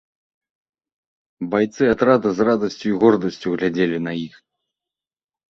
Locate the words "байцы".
1.51-1.83